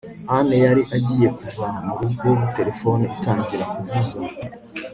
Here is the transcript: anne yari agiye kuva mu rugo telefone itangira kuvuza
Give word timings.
anne 0.35 0.55
yari 0.65 0.83
agiye 0.95 1.27
kuva 1.37 1.65
mu 1.85 1.93
rugo 1.99 2.29
telefone 2.57 3.03
itangira 3.15 3.63
kuvuza 3.73 4.17